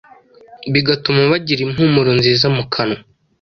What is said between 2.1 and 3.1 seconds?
nziza mu kanwa